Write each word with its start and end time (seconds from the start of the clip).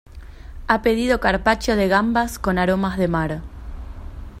Ha 0.65 0.81
pedido 0.81 1.19
carpaccio 1.19 1.75
de 1.75 1.87
gambas 1.87 2.39
con 2.39 2.57
aromas 2.57 2.97
de 2.97 3.07
mar. 3.07 3.41